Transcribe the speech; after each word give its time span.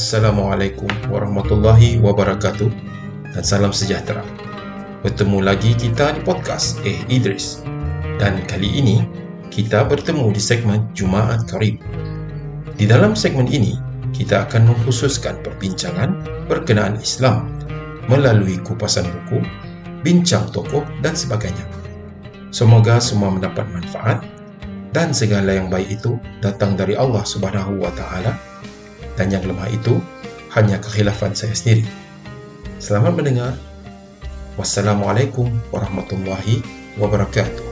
Assalamualaikum 0.00 0.88
warahmatullahi 1.12 2.00
wabarakatuh 2.00 2.72
dan 3.36 3.44
salam 3.44 3.68
sejahtera. 3.68 4.24
Bertemu 5.04 5.44
lagi 5.44 5.76
kita 5.76 6.16
di 6.16 6.24
podcast 6.24 6.80
Eh 6.88 7.04
Idris. 7.12 7.60
Dan 8.16 8.40
kali 8.48 8.80
ini 8.80 9.04
kita 9.52 9.84
bertemu 9.84 10.32
di 10.32 10.40
segmen 10.40 10.88
Jumaat 10.96 11.44
Karib. 11.52 11.84
Di 12.80 12.88
dalam 12.88 13.12
segmen 13.12 13.44
ini, 13.52 13.76
kita 14.16 14.48
akan 14.48 14.72
mengkhususkan 14.72 15.36
perbincangan 15.44 16.16
berkenaan 16.48 16.96
Islam 16.96 17.52
melalui 18.08 18.56
kupasan 18.64 19.04
buku, 19.04 19.44
bincang 20.00 20.48
tokoh 20.48 20.80
dan 21.04 21.12
sebagainya. 21.12 21.68
Semoga 22.48 23.04
semua 23.04 23.28
mendapat 23.28 23.68
manfaat 23.68 24.24
dan 24.96 25.12
segala 25.12 25.60
yang 25.60 25.68
baik 25.68 26.00
itu 26.00 26.16
datang 26.40 26.72
dari 26.72 26.96
Allah 26.96 27.20
Subhanahu 27.20 27.84
wa 27.84 27.92
taala 27.92 28.32
dan 29.14 29.32
yang 29.32 29.46
lemah 29.46 29.70
itu 29.70 29.98
hanya 30.54 30.82
kekhilafan 30.82 31.32
saya 31.32 31.54
sendiri. 31.54 31.86
Selamat 32.82 33.14
mendengar. 33.14 33.54
Wassalamualaikum 34.58 35.48
warahmatullahi 35.70 36.60
wabarakatuh. 36.98 37.69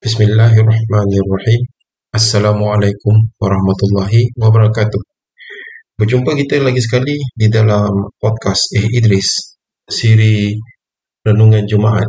Bismillahirrahmanirrahim. 0.00 1.60
Assalamualaikum 2.16 3.20
warahmatullahi 3.36 4.32
wabarakatuh. 4.32 4.96
Berjumpa 6.00 6.32
kita 6.40 6.56
lagi 6.64 6.80
sekali 6.80 7.20
di 7.36 7.52
dalam 7.52 8.08
podcast 8.16 8.72
Eh 8.80 8.88
Idris, 8.96 9.60
siri 9.84 10.56
Renungan 11.20 11.68
Jumaat. 11.68 12.08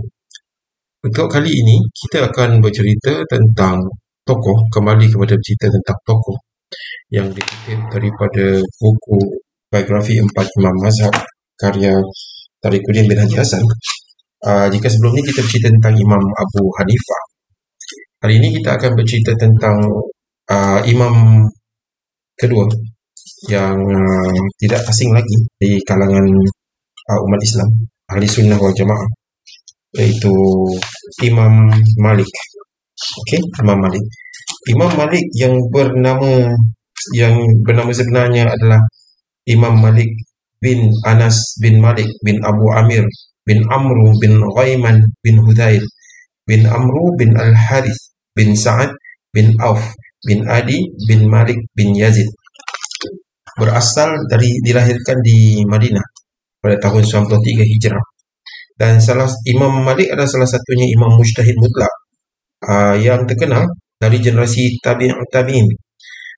Untuk 1.03 1.27
kali 1.27 1.51
ini, 1.51 1.83
kita 1.91 2.31
akan 2.31 2.63
bercerita 2.63 3.27
tentang 3.27 3.83
tokoh, 4.23 4.71
kembali 4.71 5.11
kepada 5.11 5.35
cerita 5.43 5.67
tentang 5.67 5.99
tokoh 6.07 6.39
yang 7.11 7.27
dikutip 7.27 7.91
daripada 7.91 8.55
buku 8.79 9.19
biografi 9.67 10.15
Empat 10.15 10.47
Imam 10.63 10.79
Mazhab 10.79 11.11
karya 11.59 11.99
Tarikuddin 12.63 13.03
bin 13.03 13.19
Haji 13.19 13.35
Hassan. 13.35 13.67
Uh, 14.47 14.71
jika 14.71 14.87
sebelum 14.87 15.11
ini 15.11 15.27
kita 15.27 15.43
bercerita 15.43 15.67
tentang 15.75 15.99
Imam 15.99 16.23
Abu 16.39 16.63
Hanifah, 16.79 17.30
Hari 18.21 18.37
ini 18.37 18.53
kita 18.53 18.77
akan 18.77 18.93
bercerita 18.93 19.33
tentang 19.33 19.81
uh, 20.45 20.79
imam 20.85 21.41
kedua 22.37 22.69
yang 23.49 23.73
uh, 23.81 24.41
tidak 24.61 24.85
asing 24.85 25.09
lagi 25.09 25.41
di 25.57 25.81
kalangan 25.81 26.29
uh, 27.09 27.19
umat 27.25 27.41
Islam, 27.41 27.65
ahli 28.13 28.29
sunnah 28.29 28.61
wal 28.61 28.77
jamaah, 28.77 29.09
iaitu 29.97 30.29
Imam 31.25 31.73
Malik. 31.97 32.29
Okey, 33.25 33.41
Imam 33.65 33.81
Malik. 33.81 34.05
Imam 34.69 34.93
Malik 34.93 35.25
yang 35.41 35.57
bernama 35.73 36.45
yang 37.17 37.41
bernama 37.65 37.89
sebenarnya 37.89 38.53
adalah 38.53 38.85
Imam 39.49 39.81
Malik 39.81 40.13
bin 40.61 40.93
Anas 41.09 41.57
bin 41.57 41.81
Malik 41.81 42.05
bin 42.21 42.37
Abu 42.45 42.69
Amir 42.77 43.01
bin 43.49 43.65
Amru 43.65 44.13
bin 44.21 44.37
Ghaiman 44.53 45.01
bin 45.25 45.41
Hudail 45.41 45.81
bin 46.45 46.69
Amru 46.69 47.17
bin 47.17 47.33
Al-Harith 47.33 48.10
bin 48.35 48.55
Sa'ad 48.55 48.91
bin 49.31 49.55
Auf 49.59 49.81
bin 50.23 50.45
Adi 50.47 50.79
bin 51.07 51.27
Malik 51.27 51.57
bin 51.73 51.95
Yazid. 51.97 52.27
Berasal 53.57 54.15
dari 54.31 54.47
dilahirkan 54.63 55.17
di 55.21 55.61
Madinah 55.67 56.05
pada 56.61 56.77
tahun 56.79 57.03
93 57.03 57.67
Hijrah. 57.67 58.05
Dan 58.77 58.97
salah 58.97 59.29
Imam 59.45 59.83
Malik 59.83 60.09
adalah 60.09 60.29
salah 60.29 60.49
satunya 60.49 60.89
imam 60.89 61.13
mujtahid 61.13 61.53
mutlak 61.53 61.93
uh, 62.65 62.95
yang 62.97 63.29
terkenal 63.29 63.67
dari 64.01 64.17
generasi 64.17 64.81
tabi'in 64.81 65.13
tabi'in. 65.29 65.67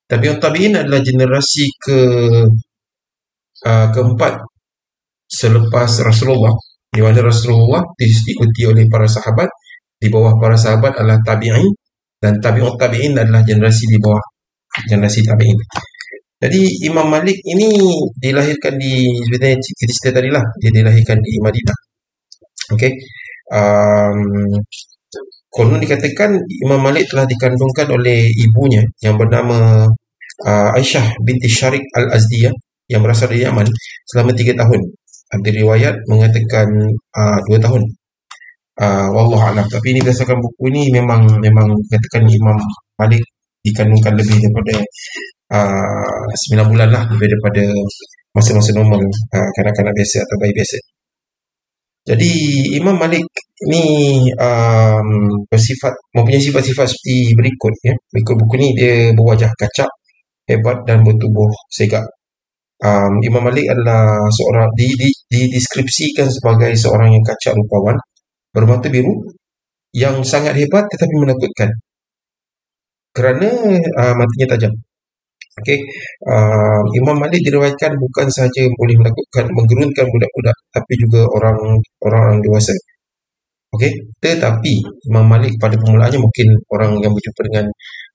Tabi'un 0.03 0.37
tabi'in 0.43 0.75
adalah 0.75 0.99
generasi 0.99 1.65
ke 1.79 1.99
uh, 3.63 3.87
keempat 3.95 4.43
selepas 5.23 5.89
Rasulullah 6.03 6.51
di 6.91 6.99
mana 6.99 7.23
Rasulullah 7.23 7.81
diikuti 7.95 8.67
oleh 8.67 8.85
para 8.91 9.07
sahabat 9.07 9.47
di 9.97 10.11
bawah 10.11 10.35
para 10.35 10.59
sahabat 10.59 10.99
adalah 10.99 11.17
tabi'in 11.23 11.63
dan 12.23 12.39
tabi'ut 12.39 12.79
tabi'in 12.79 13.11
adalah 13.19 13.43
generasi 13.43 13.83
di 13.91 13.99
bawah 13.99 14.23
generasi 14.87 15.19
tabi'in. 15.27 15.59
Jadi 16.39 16.87
Imam 16.87 17.07
Malik 17.11 17.39
ini 17.43 17.67
dilahirkan 18.19 18.75
di 18.79 19.11
sebenarnya 19.27 19.59
kita 19.59 19.83
cerita 19.91 20.09
tadi 20.19 20.29
lah 20.31 20.43
dia 20.59 20.71
dilahirkan 20.71 21.19
di 21.19 21.33
Madinah. 21.43 21.77
Okey. 22.75 22.91
Um, 23.51 24.19
konon 25.51 25.79
dikatakan 25.83 26.35
Imam 26.63 26.79
Malik 26.79 27.11
telah 27.11 27.27
dikandungkan 27.27 27.87
oleh 27.91 28.27
ibunya 28.27 28.83
yang 29.03 29.19
bernama 29.19 29.87
uh, 30.47 30.69
Aisyah 30.79 31.15
binti 31.23 31.47
Syarik 31.51 31.83
Al-Azdiyah 31.95 32.51
yang 32.91 33.03
berasal 33.03 33.31
dari 33.31 33.43
Yaman 33.47 33.67
selama 34.11 34.31
tiga 34.35 34.55
tahun. 34.63 34.79
Ada 35.33 35.49
riwayat 35.49 35.95
mengatakan 36.11 36.67
uh, 37.19 37.39
dua 37.47 37.57
tahun 37.59 37.83
uh, 38.79 39.07
wallahu 39.13 39.43
alam 39.43 39.65
tapi 39.69 39.93
ini 39.93 39.99
berdasarkan 40.01 40.39
buku 40.39 40.63
ini 40.73 40.81
memang 40.93 41.27
memang 41.41 41.67
katakan 41.91 42.25
Imam 42.25 42.57
Malik 42.97 43.21
dikandungkan 43.63 44.13
lebih 44.17 44.37
daripada 44.39 44.75
uh, 45.55 46.25
9 46.55 46.71
bulan 46.71 46.89
lah 46.89 47.03
lebih 47.11 47.27
daripada 47.29 47.63
masa-masa 48.33 48.71
normal 48.73 49.01
uh, 49.05 49.49
kanak-kanak 49.59 49.93
biasa 49.93 50.17
atau 50.25 50.35
bayi 50.41 50.53
biasa 50.57 50.77
jadi 52.03 52.31
Imam 52.75 52.99
Malik 52.99 53.23
ni 53.71 53.83
um, 54.35 55.07
bersifat 55.47 55.95
mempunyai 56.11 56.43
sifat-sifat 56.43 56.83
seperti 56.91 57.31
berikut 57.31 57.73
ya. 57.79 57.95
Berikut 58.11 58.35
buku 58.43 58.55
ni 58.59 58.67
dia 58.75 59.15
berwajah 59.15 59.47
kacak, 59.55 59.87
hebat 60.51 60.83
dan 60.83 60.99
bertubuh 60.99 61.47
segak. 61.71 62.03
Um, 62.83 63.23
Imam 63.23 63.47
Malik 63.47 63.63
adalah 63.71 64.19
seorang 64.35 64.67
di, 64.75 64.87
di, 64.99 65.09
dideskripsikan 65.31 66.27
sebagai 66.27 66.75
seorang 66.75 67.15
yang 67.15 67.23
kacak 67.23 67.55
rupawan 67.55 67.95
bermata 68.55 68.87
biru 68.93 69.13
yang 69.93 70.21
sangat 70.25 70.53
hebat 70.57 70.85
tetapi 70.89 71.15
menakutkan 71.21 71.69
kerana 73.13 73.47
uh, 74.01 74.13
matanya 74.17 74.47
tajam. 74.57 74.73
Okey, 75.61 75.77
uh, 76.33 76.81
Imam 76.97 77.13
Malik 77.21 77.45
diriwayatkan 77.45 77.93
bukan 77.93 78.25
sahaja 78.33 78.65
boleh 78.73 78.95
melakukan 78.97 79.45
menggerunkan 79.53 80.05
budak-budak 80.09 80.57
tapi 80.73 80.93
juga 80.97 81.21
orang 81.37 81.57
orang 82.09 82.41
dewasa. 82.41 82.73
Okey, 83.73 83.89
tetapi 84.21 84.73
Imam 85.09 85.25
Malik 85.29 85.53
pada 85.61 85.77
permulaannya 85.77 86.17
mungkin 86.21 86.47
orang 86.73 86.91
yang 87.05 87.13
berjumpa 87.13 87.41
dengan 87.49 87.65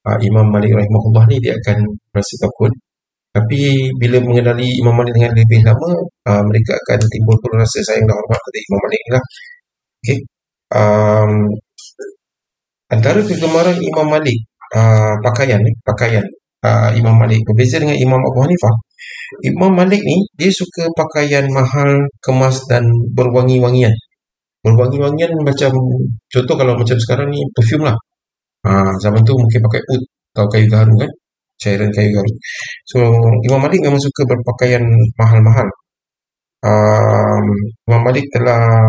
uh, 0.07 0.19
Imam 0.19 0.47
Malik 0.51 0.71
rahimahullah 0.75 1.23
ni 1.31 1.37
dia 1.43 1.55
akan 1.55 1.77
rasa 2.15 2.33
takut. 2.43 2.71
Tapi 3.29 3.59
bila 4.01 4.17
mengenali 4.19 4.67
Imam 4.81 4.95
Malik 4.99 5.13
dengan 5.15 5.31
lebih 5.37 5.59
lama, 5.63 5.91
uh, 6.31 6.43
mereka 6.43 6.75
akan 6.75 6.99
timbul 7.07 7.35
pun 7.39 7.51
rasa 7.61 7.79
sayang 7.87 8.03
dan 8.03 8.15
hormat 8.19 8.39
kepada 8.41 8.59
Imam 8.67 8.79
Malik 8.83 9.03
lah. 9.15 9.23
Okay. 9.99 10.19
Um, 10.71 11.51
antara 12.87 13.19
kegemaran 13.25 13.75
Imam 13.83 14.07
Malik 14.07 14.37
uh, 14.71 15.19
pakaian 15.25 15.59
ni, 15.59 15.71
pakaian 15.83 16.23
uh, 16.63 16.89
Imam 16.95 17.15
Malik 17.19 17.43
berbeza 17.43 17.83
dengan 17.83 17.97
Imam 17.99 18.21
Abu 18.23 18.39
Hanifah. 18.47 18.75
Imam 19.45 19.75
Malik 19.75 20.01
ni 20.01 20.25
dia 20.39 20.51
suka 20.55 20.87
pakaian 20.95 21.45
mahal, 21.51 22.07
kemas 22.23 22.63
dan 22.71 22.83
berwangi-wangian. 23.11 23.91
Berwangi-wangian 24.63 25.31
macam 25.43 25.71
contoh 26.31 26.55
kalau 26.55 26.73
macam 26.79 26.97
sekarang 26.99 27.27
ni 27.31 27.43
perfume 27.51 27.91
lah. 27.91 27.97
Uh, 28.63 28.91
zaman 29.03 29.23
tu 29.23 29.35
mungkin 29.35 29.59
pakai 29.67 29.81
oud 29.83 30.03
atau 30.35 30.45
kayu 30.51 30.67
gaharu 30.71 30.93
kan. 30.95 31.11
Cairan 31.59 31.89
kayu 31.91 32.09
gaharu. 32.15 32.31
So 32.87 32.97
Imam 33.51 33.59
Malik 33.67 33.83
memang 33.83 33.99
suka 33.99 34.21
berpakaian 34.31 34.83
mahal-mahal. 35.19 35.67
Um, 36.63 37.45
Imam 37.87 38.01
Malik 38.03 38.25
telah 38.35 38.87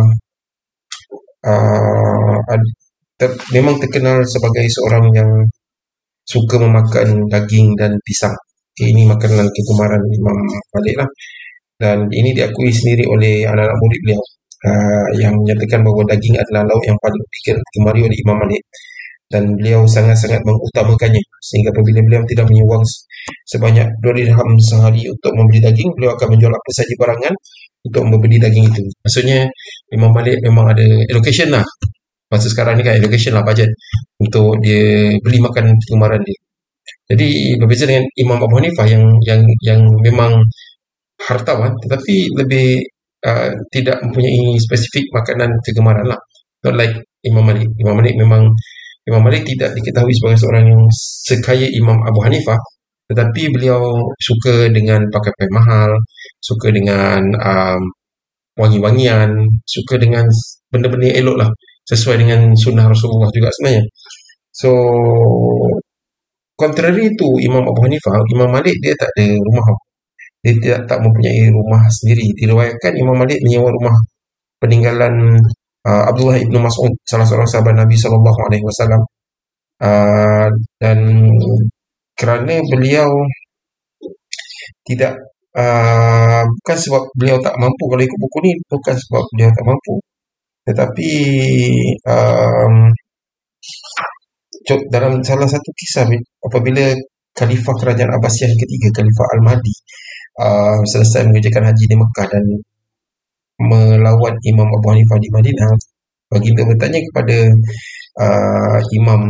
uh, 1.46 2.36
ter, 3.20 3.30
memang 3.56 3.76
terkenal 3.80 4.24
sebagai 4.24 4.66
seorang 4.72 5.04
yang 5.12 5.30
suka 6.24 6.56
memakan 6.62 7.26
daging 7.28 7.74
dan 7.76 7.92
pisang. 8.06 8.34
Okay, 8.76 8.92
ini 8.94 9.04
makanan 9.04 9.46
kegemaran 9.50 10.00
Imam 10.00 10.36
Malik 10.72 10.94
lah. 11.04 11.08
Dan 11.80 11.98
ini 12.12 12.36
diakui 12.36 12.70
sendiri 12.70 13.08
oleh 13.08 13.44
anak-anak 13.48 13.76
murid 13.80 14.00
beliau 14.04 14.22
uh, 14.68 15.08
yang 15.16 15.32
menyatakan 15.32 15.80
bahawa 15.80 16.02
daging 16.12 16.36
adalah 16.36 16.62
lauk 16.68 16.84
yang 16.84 16.98
paling 17.00 17.24
digemari 17.32 18.00
oleh 18.04 18.18
Imam 18.24 18.38
Malik. 18.40 18.62
dan 19.30 19.46
beliau 19.54 19.86
sangat-sangat 19.86 20.42
mengutamakannya 20.42 21.22
sehingga 21.38 21.70
apabila 21.70 22.02
beliau 22.02 22.22
tidak 22.26 22.50
punya 22.50 22.64
wang 22.66 22.82
sebanyak 23.46 23.86
2 24.02 24.18
dirham 24.18 24.50
sehari 24.58 25.06
untuk 25.06 25.32
membeli 25.38 25.62
daging 25.62 25.86
beliau 25.94 26.18
akan 26.18 26.34
menjual 26.34 26.50
apa 26.50 26.70
saja 26.74 26.94
barangan 26.98 27.34
untuk 27.86 28.02
membeli 28.10 28.36
daging 28.42 28.66
itu 28.66 28.82
maksudnya 29.06 29.46
Imam 29.94 30.10
Malik 30.14 30.38
memang 30.42 30.70
ada 30.72 30.86
allocation 31.10 31.50
lah. 31.54 31.64
Masa 32.30 32.46
sekarang 32.46 32.78
ni 32.78 32.82
kan 32.86 32.94
allocation 32.98 33.34
lah 33.34 33.42
budget. 33.42 33.70
Untuk 34.22 34.58
dia 34.62 35.14
beli 35.24 35.38
makan 35.42 35.74
kegemaran 35.86 36.22
dia 36.22 36.38
jadi 37.10 37.58
berbeza 37.58 37.90
dengan 37.90 38.06
Imam 38.14 38.38
Abu 38.38 38.54
Hanifah 38.62 38.86
yang 38.86 39.02
yang 39.26 39.42
yang 39.66 39.82
memang 40.06 40.38
hartawan 41.26 41.74
tetapi 41.82 42.38
lebih 42.38 42.78
uh, 43.26 43.50
tidak 43.74 43.98
mempunyai 44.06 44.54
spesifik 44.62 45.10
makanan 45.10 45.50
kegemaran 45.66 46.06
lah. 46.06 46.20
Not 46.62 46.78
like 46.78 46.94
Imam 47.26 47.42
Malik. 47.42 47.66
Imam 47.82 47.98
Malik 47.98 48.14
memang 48.14 48.46
Imam 49.10 49.26
Malik 49.26 49.42
tidak 49.42 49.74
diketahui 49.74 50.14
sebagai 50.14 50.38
seorang 50.38 50.70
yang 50.70 50.82
sekaya 51.26 51.66
Imam 51.66 51.98
Abu 52.06 52.22
Hanifah. 52.22 52.58
Tetapi 53.10 53.42
beliau 53.58 53.98
suka 54.22 54.70
dengan 54.70 55.02
pakai-pakai 55.10 55.50
mahal 55.50 55.90
suka 56.38 56.70
dengan 56.70 57.26
um, 57.42 57.82
wangi-wangian 58.58 59.30
suka 59.66 59.94
dengan 60.00 60.26
benda-benda 60.70 61.10
yang 61.10 61.18
elok 61.26 61.36
lah 61.46 61.50
sesuai 61.86 62.22
dengan 62.22 62.54
sunnah 62.54 62.86
Rasulullah 62.86 63.30
juga 63.34 63.50
sebenarnya. 63.54 63.84
So 64.54 64.70
contrary 66.54 67.10
to 67.18 67.26
Imam 67.46 67.64
Abu 67.66 67.80
Hanifah 67.86 68.20
Imam 68.34 68.50
Malik 68.54 68.76
dia 68.82 68.94
tak 68.98 69.10
ada 69.16 69.26
rumah. 69.34 69.66
Dia 70.40 70.52
tidak 70.56 70.80
tak 70.88 70.98
mempunyai 71.04 71.52
rumah 71.52 71.82
sendiri. 72.00 72.26
Diriwayatkan 72.38 72.92
Imam 72.96 73.16
Malik 73.18 73.38
menyewa 73.44 73.68
rumah 73.68 73.96
peninggalan 74.60 75.36
uh, 75.88 76.04
Abdullah 76.08 76.38
ibnu 76.40 76.58
Mas'ud 76.60 76.92
salah 77.04 77.26
seorang 77.28 77.48
sahabat 77.48 77.74
Nabi 77.76 77.96
wasallam. 77.96 79.02
Uh, 79.80 80.48
dan 80.76 80.98
kerana 82.20 82.60
beliau 82.68 83.08
tidak 84.84 85.16
uh, 85.56 86.42
bukan 86.46 86.76
sebab 86.78 87.02
beliau 87.18 87.38
tak 87.42 87.54
mampu 87.58 87.84
kalau 87.90 88.02
ikut 88.02 88.18
buku 88.18 88.38
ni 88.46 88.52
bukan 88.70 88.96
sebab 88.96 89.22
beliau 89.34 89.50
tak 89.54 89.64
mampu. 89.66 89.94
Tetapi 90.66 91.10
um, 92.06 92.74
dalam 94.92 95.18
salah 95.24 95.48
satu 95.48 95.70
kisah 95.74 96.06
apabila 96.46 96.94
Khalifah 97.34 97.74
Kerajaan 97.80 98.12
Abbasiyah 98.12 98.50
ketiga 98.54 98.88
Khalifah 99.00 99.26
Al-Mahdi 99.38 99.74
uh, 100.42 100.78
selesai 100.84 101.26
mengerjakan 101.26 101.72
haji 101.72 101.84
di 101.88 101.96
Mekah 101.96 102.26
dan 102.28 102.44
melawan 103.60 104.34
Imam 104.46 104.68
Abu 104.68 104.86
Hanifah 104.92 105.18
di 105.20 105.28
Madinah 105.32 105.72
baginda 106.30 106.62
bertanya 106.64 107.00
kepada 107.10 107.36
uh, 108.22 108.78
Imam 108.94 109.20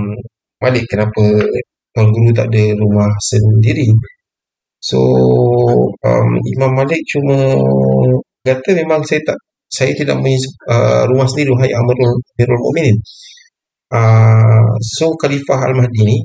Malik 0.60 0.84
kenapa 0.86 1.40
Tuan 1.90 2.06
Guru 2.12 2.30
tak 2.30 2.46
ada 2.52 2.64
rumah 2.76 3.10
sendiri 3.18 3.88
so 4.80 4.98
um, 6.04 6.30
Imam 6.56 6.72
Malik 6.72 7.00
cuma 7.06 7.36
kata 8.40 8.70
memang 8.72 9.04
saya 9.04 9.20
tak 9.22 9.38
saya 9.70 9.94
tidak 9.94 10.18
punya 10.18 10.40
uh, 10.72 11.06
rumah 11.06 11.28
sendiri 11.30 11.54
wahai 11.54 11.70
Amirul, 11.70 12.16
Amirul 12.34 12.60
Mu'minin 12.64 12.96
uh, 13.94 14.66
so 14.82 15.14
Khalifah 15.20 15.70
Al-Mahdi 15.70 16.02
ni 16.02 16.18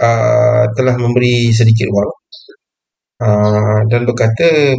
uh, 0.00 0.64
telah 0.72 0.94
memberi 0.96 1.52
sedikit 1.52 1.90
wang 1.92 2.12
uh, 3.26 3.80
dan 3.90 4.00
berkata 4.08 4.72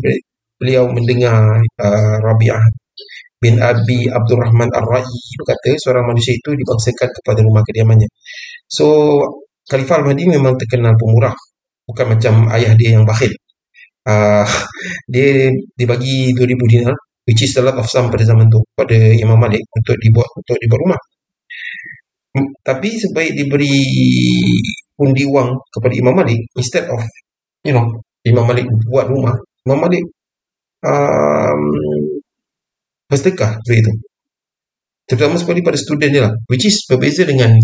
beliau 0.57 0.89
mendengar 0.89 1.61
uh, 1.61 2.15
Rabi'ah 2.25 2.63
bin 3.37 3.61
Abi 3.61 4.09
Abdul 4.09 4.41
Rahman 4.41 4.69
Ar-Ra'i 4.73 5.17
berkata 5.37 5.69
seorang 5.77 6.09
manusia 6.09 6.33
itu 6.33 6.57
dibangsakan 6.57 7.09
kepada 7.21 7.39
rumah 7.45 7.61
kediamannya. 7.69 8.09
So 8.65 9.19
Khalifah 9.69 10.01
Al-Mahdi 10.01 10.25
memang 10.25 10.57
terkenal 10.57 10.97
pemurah. 10.97 11.35
Bukan 11.87 12.05
macam 12.13 12.33
ayah 12.55 12.73
dia 12.75 12.99
yang 12.99 13.05
bakhil. 13.07 13.31
Uh, 14.07 14.43
dia 15.13 15.51
dibagi 15.75 16.31
2000 16.35 16.71
dinar 16.71 16.95
which 17.27 17.43
is 17.43 17.51
a 17.59 17.61
lot 17.63 17.75
of 17.75 17.87
sum 17.91 18.07
pada 18.07 18.23
zaman 18.23 18.47
tu 18.47 18.63
pada 18.71 18.95
Imam 18.95 19.35
Malik 19.35 19.59
untuk 19.75 19.95
dibuat 19.99 20.29
untuk 20.39 20.55
dibuat 20.63 20.79
rumah. 20.87 21.01
Tapi 22.63 22.89
sebaik 22.95 23.33
diberi 23.35 23.75
undi 24.97 25.23
wang 25.27 25.51
kepada 25.73 25.93
Imam 25.93 26.15
Malik 26.15 26.39
instead 26.55 26.87
of 26.87 27.01
you 27.67 27.75
know 27.75 27.83
Imam 28.23 28.47
Malik 28.47 28.65
buat 28.87 29.11
rumah, 29.11 29.35
Imam 29.67 29.79
Malik 29.83 30.03
um, 30.87 31.61
bersedekah 33.11 33.59
duit 33.67 33.83
itu 33.83 33.91
terutama 35.07 35.39
sekali 35.39 35.63
pada 35.63 35.79
student 35.79 36.11
je 36.11 36.21
lah. 36.21 36.33
Which 36.51 36.67
is 36.67 36.83
berbeza 36.91 37.23
dengan 37.23 37.55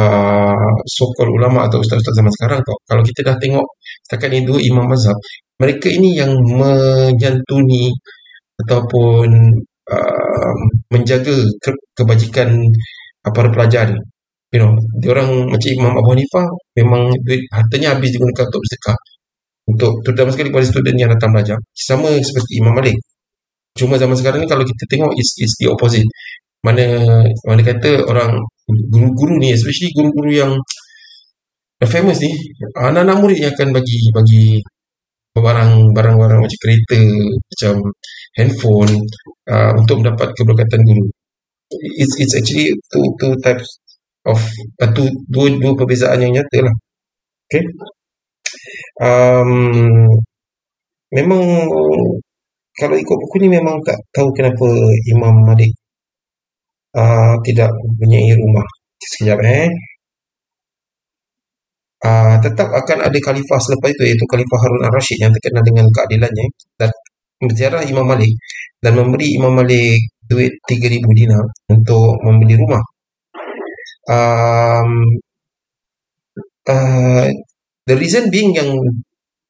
uh, 0.00 0.72
so-called 0.88 1.30
ulama 1.36 1.68
atau 1.68 1.78
ustaz-ustaz 1.84 2.16
zaman 2.16 2.32
sekarang. 2.32 2.60
Tau. 2.64 2.76
kalau 2.88 3.02
kita 3.04 3.20
dah 3.28 3.36
tengok 3.36 3.66
setakat 4.08 4.28
ni 4.32 4.40
dua 4.48 4.58
imam 4.58 4.88
mazhab 4.88 5.14
mereka 5.58 5.90
ini 5.90 6.16
yang 6.16 6.32
menyantuni 6.32 7.92
ataupun 8.64 9.28
uh, 9.90 10.54
menjaga 10.90 11.36
ke- 11.62 11.82
kebajikan 11.98 12.48
uh, 13.26 13.32
para 13.34 13.50
pelajar 13.50 13.90
you 14.54 14.58
know 14.62 14.72
dia 15.02 15.12
orang 15.12 15.50
macam 15.50 15.68
Imam 15.76 15.94
Abu 15.98 16.08
Hanifah 16.16 16.46
memang 16.78 17.12
duit 17.26 17.42
hartanya 17.52 17.94
habis 17.94 18.10
digunakan 18.16 18.48
untuk 18.48 18.60
bersedekah. 18.64 18.98
Untuk 19.68 19.92
terutama 20.00 20.32
sekali 20.32 20.48
pada 20.48 20.64
student 20.64 20.96
yang 20.96 21.12
datang 21.12 21.28
belajar. 21.28 21.60
Sama 21.76 22.08
seperti 22.24 22.56
Imam 22.56 22.72
Malik. 22.72 22.96
Cuma 23.76 24.00
zaman 24.00 24.16
sekarang 24.16 24.40
ni 24.40 24.48
kalau 24.48 24.64
kita 24.64 24.84
tengok 24.88 25.12
is 25.12 25.28
is 25.44 25.52
the 25.60 25.68
opposite 25.68 26.08
mana 26.66 26.84
mana 27.46 27.62
kata 27.62 28.02
orang 28.10 28.34
guru-guru 28.92 29.38
ni 29.38 29.54
especially 29.54 29.94
guru-guru 29.94 30.30
yang 30.34 30.52
yang 31.78 31.90
famous 31.90 32.18
ni 32.18 32.30
anak-anak 32.74 33.16
murid 33.22 33.38
yang 33.38 33.54
akan 33.54 33.70
bagi 33.70 33.98
bagi 34.10 34.44
barang 35.38 35.94
barang-barang 35.94 36.40
macam 36.42 36.58
kereta 36.58 37.00
macam 37.46 37.74
handphone 38.34 38.92
uh, 39.46 39.70
untuk 39.78 40.02
mendapat 40.02 40.28
keberkatan 40.34 40.82
guru. 40.82 41.06
It's 42.02 42.14
it's 42.18 42.34
actually 42.34 42.74
two 42.90 43.04
two 43.22 43.32
types 43.44 43.78
of 44.26 44.40
uh, 44.82 44.90
two 44.90 45.06
dua 45.30 45.54
dua 45.62 45.72
perbezaan 45.78 46.18
yang 46.18 46.34
nyata 46.34 46.58
lah. 46.66 46.74
Okay? 47.46 47.62
Um, 48.98 49.50
memang 51.14 51.42
kalau 52.74 52.96
ikut 52.98 53.16
buku 53.22 53.36
ni 53.46 53.48
memang 53.54 53.78
tak 53.86 53.98
tahu 54.10 54.34
kenapa 54.34 54.66
Imam 55.14 55.34
Malik 55.46 55.70
uh, 56.96 57.34
tidak 57.44 57.70
mempunyai 57.84 58.32
rumah. 58.32 58.66
Sekejap 59.00 59.38
eh. 59.44 59.68
Uh, 61.98 62.38
tetap 62.38 62.70
akan 62.70 62.98
ada 63.10 63.18
khalifah 63.18 63.58
selepas 63.58 63.90
itu 63.90 64.02
iaitu 64.06 64.24
khalifah 64.30 64.58
Harun 64.62 64.82
al-Rashid 64.86 65.18
yang 65.18 65.34
terkenal 65.34 65.66
dengan 65.66 65.86
keadilannya 65.90 66.46
dan 66.78 66.90
berziarah 67.42 67.82
Imam 67.82 68.06
Malik 68.06 68.38
dan 68.78 68.94
memberi 68.94 69.34
Imam 69.34 69.50
Malik 69.50 69.98
duit 70.30 70.54
3000 70.70 71.02
dinar 71.18 71.42
untuk 71.66 72.14
membeli 72.22 72.54
rumah. 72.54 72.82
Um, 74.06 74.90
uh, 76.70 77.26
The 77.88 77.96
reason 77.96 78.28
being 78.28 78.52
yang 78.52 78.68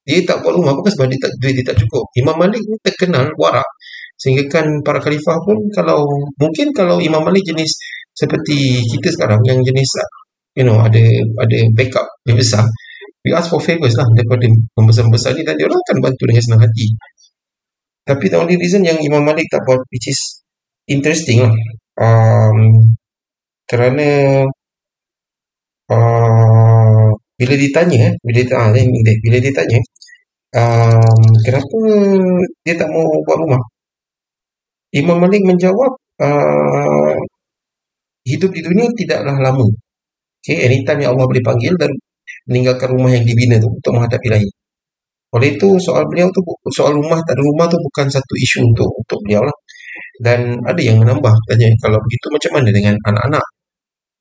dia 0.07 0.23
tak 0.23 0.47
buat 0.47 0.55
rumah 0.55 0.71
bukan 0.79 0.95
sebab 0.95 1.11
dia 1.11 1.19
tak, 1.19 1.35
duit 1.43 1.59
dia 1.59 1.67
tak 1.67 1.79
cukup. 1.83 2.07
Imam 2.15 2.39
Malik 2.39 2.63
ni 2.63 2.79
terkenal 2.87 3.27
warak. 3.35 3.67
Sehingga 4.19 4.45
kan 4.51 4.67
para 4.83 4.99
khalifah 4.99 5.39
pun 5.47 5.59
kalau 5.71 6.03
mungkin 6.43 6.75
kalau 6.75 6.99
Imam 6.99 7.23
Malik 7.23 7.47
jenis 7.47 7.71
seperti 8.11 8.83
kita 8.99 9.15
sekarang 9.15 9.39
yang 9.47 9.63
jenis 9.63 9.87
you 10.59 10.67
know 10.67 10.83
ada 10.83 10.99
ada 11.39 11.59
backup 11.79 12.03
yang 12.27 12.35
besar 12.35 12.67
we 13.23 13.31
ask 13.31 13.47
for 13.47 13.63
favors 13.63 13.95
lah 13.95 14.07
daripada 14.15 14.47
pembesar-pembesar 14.75 15.39
ni 15.39 15.43
dan 15.47 15.55
dia 15.55 15.67
orang 15.71 15.81
akan 15.87 15.97
bantu 16.03 16.23
dengan 16.27 16.43
senang 16.43 16.63
hati. 16.67 16.87
Tapi 18.09 18.25
the 18.33 18.39
only 18.41 18.57
reason 18.57 18.83
yang 18.83 18.99
Imam 18.99 19.23
Malik 19.23 19.47
tak 19.53 19.63
buat 19.69 19.79
which 19.93 20.09
is 20.09 20.21
interesting 20.89 21.45
lah 21.45 21.53
um, 22.01 22.59
kerana 23.69 24.43
uh, 25.93 27.09
bila 27.39 27.55
ditanya 27.55 28.17
bila 28.25 28.39
ditanya, 28.41 28.65
ah, 28.65 29.15
bila 29.23 29.39
ditanya 29.39 29.79
um, 30.57 31.21
kenapa 31.45 31.79
dia 32.65 32.75
tak 32.81 32.89
mau 32.89 33.05
buat 33.29 33.39
rumah 33.45 33.63
Imam 34.97 35.21
Malik 35.21 35.43
menjawab 35.45 35.93
uh, 36.25 37.17
hidup 38.25 38.51
di 38.53 38.61
dunia 38.65 38.89
tidaklah 38.97 39.37
lama. 39.37 39.67
Okay, 40.41 40.65
anytime 40.65 41.05
yang 41.05 41.13
Allah 41.17 41.27
boleh 41.29 41.45
panggil 41.45 41.75
dan 41.77 41.91
meninggalkan 42.49 42.89
rumah 42.97 43.11
yang 43.13 43.25
dibina 43.25 43.61
tu 43.61 43.69
untuk 43.69 43.93
menghadapi 43.97 44.29
lain. 44.33 44.49
Oleh 45.37 45.49
itu 45.61 45.69
soal 45.77 46.09
beliau 46.09 46.33
tu 46.33 46.41
soal 46.73 46.97
rumah 46.97 47.21
tak 47.21 47.37
ada 47.37 47.43
rumah 47.45 47.69
tu 47.69 47.77
bukan 47.77 48.09
satu 48.09 48.33
isu 48.33 48.65
untuk 48.65 48.89
untuk 48.97 49.19
beliau 49.29 49.45
lah. 49.45 49.57
Dan 50.25 50.57
ada 50.65 50.81
yang 50.81 50.97
menambah 51.03 51.35
tanya 51.53 51.69
kalau 51.85 51.99
begitu 52.01 52.27
macam 52.33 52.51
mana 52.61 52.69
dengan 52.73 52.95
anak-anak? 53.13 53.45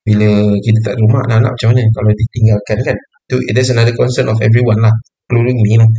Bila 0.04 0.30
kita 0.64 0.80
tak 0.84 0.94
ada 0.96 1.02
rumah 1.04 1.22
anak-anak 1.32 1.52
macam 1.56 1.68
mana 1.72 1.82
kalau 1.96 2.12
ditinggalkan 2.12 2.78
kan? 2.84 2.98
Itu 3.28 3.36
there's 3.56 3.72
another 3.72 3.96
concern 3.96 4.28
of 4.32 4.40
everyone 4.44 4.80
lah 4.84 4.94
including 5.28 5.60
me 5.64 5.80
lah. 5.80 5.90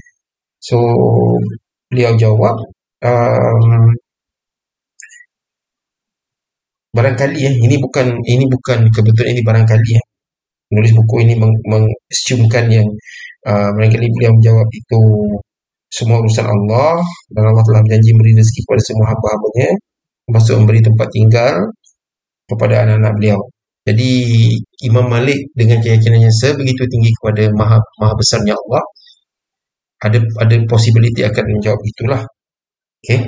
So 0.60 0.76
beliau 1.88 2.12
jawab 2.16 2.56
um, 3.04 3.64
barangkali 6.99 7.37
eh 7.49 7.55
ini 7.67 7.76
bukan 7.85 8.07
ini 8.35 8.45
bukan 8.55 8.78
kebetulan 8.95 9.28
ini 9.35 9.43
barangkali 9.49 9.88
eh 9.99 10.05
menulis 10.73 10.93
buku 10.99 11.14
ini 11.25 11.35
meng- 11.40 11.62
mengasumkan 11.71 12.64
yang 12.76 12.88
uh, 13.50 13.71
barangkali 13.76 14.07
beliau 14.14 14.33
menjawab 14.37 14.69
itu 14.81 15.00
semua 15.88 16.17
urusan 16.21 16.45
Allah 16.45 17.00
dan 17.35 17.45
Allah 17.49 17.64
telah 17.69 17.81
berjanji 17.85 18.11
memberi 18.12 18.33
rezeki 18.40 18.61
kepada 18.67 18.83
semua 18.88 19.07
hamba-hambanya 19.12 19.71
termasuk 20.28 20.55
memberi 20.61 20.81
tempat 20.85 21.09
tinggal 21.17 21.55
kepada 22.49 22.75
anak-anak 22.85 23.12
beliau. 23.17 23.40
Jadi 23.88 24.11
Imam 24.85 25.07
Malik 25.09 25.49
dengan 25.57 25.81
keyakinannya 25.81 26.28
sebegitu 26.28 26.85
tinggi 26.93 27.11
kepada 27.17 27.49
maha, 27.57 27.78
maha 28.00 28.14
besarnya 28.21 28.52
Allah 28.52 28.85
ada 30.07 30.19
ada 30.43 30.55
possibility 30.71 31.21
akan 31.26 31.45
menjawab 31.59 31.81
itulah. 31.90 32.23
Okay. 33.02 33.21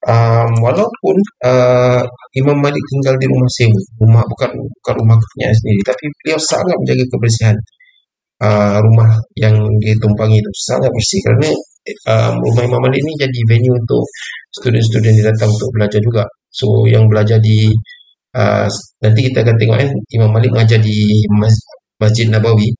Um, 0.00 0.48
walaupun 0.64 1.16
uh, 1.44 2.00
Imam 2.32 2.56
Malik 2.56 2.80
tinggal 2.88 3.20
di 3.20 3.28
rumah 3.28 3.50
sewa, 3.52 3.80
rumah 4.00 4.24
bukan 4.24 4.48
bukan 4.80 4.94
rumah 4.96 5.16
kepunyaan 5.20 5.52
sendiri, 5.52 5.80
tapi 5.84 6.04
beliau 6.24 6.40
sangat 6.40 6.72
menjaga 6.80 7.04
kebersihan 7.12 7.56
uh, 8.40 8.80
rumah 8.80 9.12
yang 9.36 9.60
dia 9.84 9.92
tumpangi 10.00 10.40
itu. 10.40 10.50
Sangat 10.56 10.88
bersih 10.88 11.20
kerana 11.20 11.48
uh, 12.08 12.32
rumah 12.32 12.62
Imam 12.64 12.80
Malik 12.80 12.96
ini 13.04 13.12
jadi 13.20 13.40
venue 13.44 13.76
untuk 13.76 14.02
student-student 14.56 15.14
yang 15.20 15.26
datang 15.36 15.52
untuk 15.52 15.68
belajar 15.76 16.00
juga. 16.00 16.24
So 16.48 16.66
yang 16.88 17.04
belajar 17.04 17.36
di 17.36 17.68
uh, 18.40 18.66
nanti 19.04 19.20
kita 19.28 19.44
akan 19.44 19.56
tengok 19.60 19.76
kan 19.84 19.90
Imam 20.16 20.30
Malik 20.32 20.48
mengajar 20.48 20.80
di 20.80 20.96
Masjid 22.00 22.24
Nabawi. 22.32 22.72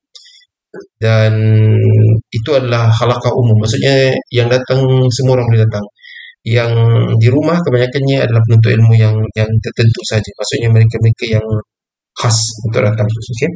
Dan 0.97 1.33
itu 2.33 2.49
adalah 2.55 2.89
halakah 2.89 3.29
umum. 3.35 3.61
Maksudnya 3.61 4.09
yang 4.33 4.49
datang 4.49 4.81
semua 5.13 5.37
orang 5.37 5.45
boleh 5.53 5.61
datang 5.69 5.85
yang 6.41 6.71
di 7.21 7.27
rumah 7.29 7.57
kebanyakannya 7.61 8.17
adalah 8.25 8.41
penuntut 8.49 8.71
ilmu 8.73 8.93
yang 8.97 9.15
yang 9.37 9.49
tertentu 9.61 10.01
saja 10.09 10.29
maksudnya 10.33 10.69
mereka-mereka 10.73 11.25
yang 11.37 11.45
khas 12.17 12.37
untuk 12.65 12.81
datang 12.81 13.05
okay? 13.05 13.49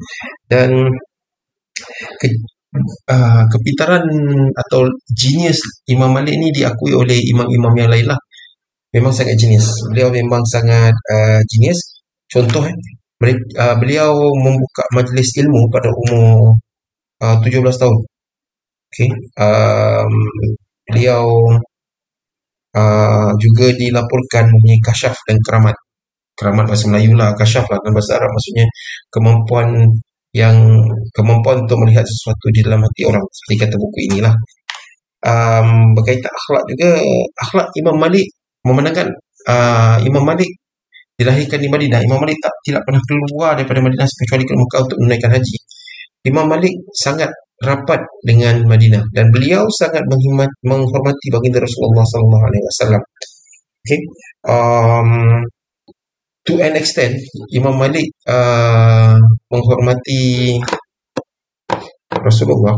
dan 0.46 0.70
ke, 2.22 2.27
uh, 3.10 3.44
kepintaran 3.50 4.06
atau 4.54 4.86
genius 5.18 5.58
Imam 5.89 6.13
Malik 6.13 6.38
ni 6.38 6.54
diakui 6.54 6.94
oleh 6.94 7.18
imam-imam 7.34 7.74
yang 7.74 7.89
lain 7.89 8.06
lah 8.06 8.20
memang 8.94 9.10
sangat 9.10 9.34
genius 9.34 9.65
beliau 9.89 10.13
memang 10.13 10.46
sangat 10.46 10.94
uh, 10.94 11.42
genius 11.50 11.80
contoh 12.30 12.63
eh, 12.70 12.75
mereka, 13.18 13.44
uh, 13.58 13.75
beliau 13.82 14.12
membuka 14.44 14.84
majlis 14.94 15.30
ilmu 15.39 15.72
pada 15.72 15.88
umur 15.88 16.60
uh, 17.24 17.38
17 17.39 17.63
tahun. 17.63 17.98
Okay. 18.92 19.10
Um, 19.39 20.13
beliau 20.88 21.24
uh, 22.75 23.32
juga 23.39 23.72
dilaporkan 23.74 24.44
mempunyai 24.51 24.82
kasyaf 24.84 25.15
dan 25.25 25.38
keramat. 25.41 25.75
Keramat 26.36 26.65
bahasa 26.67 26.86
Melayu 26.91 27.15
lah, 27.15 27.32
kasyaf 27.34 27.65
lah. 27.72 27.79
Dan 27.79 27.91
bahasa 27.96 28.20
Arab 28.20 28.29
maksudnya 28.36 28.65
kemampuan 29.08 29.67
yang 30.36 30.55
kemampuan 31.15 31.63
untuk 31.63 31.79
melihat 31.88 32.03
sesuatu 32.03 32.51
di 32.51 32.60
dalam 32.60 32.84
hati 32.84 33.01
orang. 33.08 33.24
Seperti 33.32 33.55
kata 33.63 33.75
buku 33.79 34.00
inilah. 34.12 34.34
Um, 35.25 35.96
berkaitan 35.96 36.29
akhlak 36.29 36.63
juga, 36.70 36.89
akhlak 37.39 37.67
Imam 37.79 37.98
Malik 37.98 38.27
memandangkan 38.67 39.08
uh, 39.48 39.98
Imam 40.03 40.22
Malik 40.27 40.51
dilahirkan 41.15 41.60
di 41.63 41.72
Madinah. 41.72 42.03
Imam 42.03 42.20
Malik 42.20 42.36
tak 42.44 42.51
tidak 42.67 42.84
pernah 42.84 43.01
keluar 43.08 43.55
daripada 43.55 43.79
Madinah 43.79 44.05
kecuali 44.05 44.44
ke 44.44 44.53
Mekah 44.53 44.79
untuk 44.86 44.98
menunaikan 45.00 45.32
haji. 45.34 45.58
Imam 46.27 46.46
Malik 46.51 46.74
sangat 46.91 47.32
rapat 47.63 48.01
dengan 48.25 48.63
Madinah. 48.67 49.03
Dan 49.15 49.31
beliau 49.31 49.63
sangat 49.71 50.03
menghormati 50.65 51.27
baginda 51.31 51.63
Rasulullah 51.63 52.03
sallallahu 52.03 52.43
alaihi 52.43 52.65
wasallam. 52.67 53.03
Okay. 53.85 54.01
Um, 54.45 55.09
to 56.45 56.57
an 56.62 56.74
extent 56.74 57.13
Imam 57.53 57.77
Malik 57.77 58.09
uh, 58.25 59.17
menghormati 59.50 60.57
Rasulullah. 62.12 62.75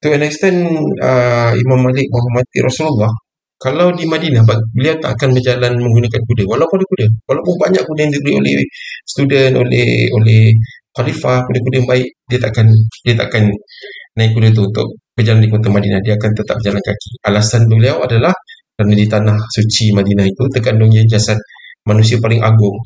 To 0.00 0.08
an 0.12 0.22
extent 0.24 0.60
uh, 1.00 1.52
Imam 1.56 1.80
Malik 1.88 2.06
menghormati 2.08 2.58
Rasulullah. 2.62 3.12
Kalau 3.60 3.92
di 3.92 4.08
Madinah 4.08 4.40
beliau 4.72 4.96
tak 5.04 5.20
akan 5.20 5.36
berjalan 5.36 5.76
menggunakan 5.76 6.20
kuda. 6.24 6.48
Walaupun 6.48 6.80
ada 6.80 6.86
kuda. 6.88 7.06
Walaupun 7.28 7.54
banyak 7.60 7.82
kuda 7.84 8.00
yang 8.08 8.12
diberi 8.16 8.32
oleh 8.40 8.56
student 9.04 9.52
oleh 9.60 10.08
oleh 10.16 10.48
khalifah 10.96 11.46
kuda-kuda 11.46 11.76
yang 11.82 11.88
baik 11.88 12.08
dia 12.30 12.38
takkan 12.42 12.66
dia 13.06 13.14
takkan 13.14 13.44
naik 14.18 14.30
kuda 14.34 14.48
tu 14.50 14.62
untuk 14.66 14.86
berjalan 15.14 15.40
di 15.44 15.48
kota 15.52 15.68
Madinah. 15.70 16.00
Dia 16.02 16.14
akan 16.18 16.30
tetap 16.34 16.54
berjalan 16.60 16.82
kaki. 16.82 17.10
Alasan 17.28 17.62
beliau 17.70 17.96
adalah 18.02 18.34
kerana 18.74 18.94
di 18.96 19.06
tanah 19.06 19.36
suci 19.52 19.92
Madinah 19.92 20.26
itu 20.26 20.42
terkandungnya 20.56 21.02
jasad 21.06 21.36
manusia 21.84 22.16
paling 22.18 22.40
agung 22.40 22.76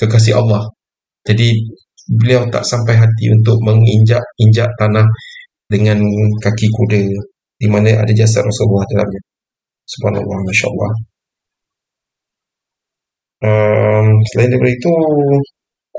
kekasih 0.00 0.40
Allah. 0.40 0.64
Jadi 1.28 1.48
beliau 2.18 2.48
tak 2.50 2.66
sampai 2.66 2.98
hati 2.98 3.30
untuk 3.30 3.60
menginjak 3.62 4.22
injak 4.42 4.68
tanah 4.80 5.06
dengan 5.70 6.02
kaki 6.42 6.66
kuda 6.72 7.02
di 7.62 7.66
mana 7.70 8.02
ada 8.02 8.12
jasad 8.12 8.42
Rasulullah 8.42 8.84
dalamnya. 8.90 9.22
Subhanallah, 9.86 10.38
Masya 10.46 10.66
Allah. 10.72 10.92
Um, 13.42 14.06
selain 14.30 14.54
daripada 14.54 14.70
itu, 14.70 14.92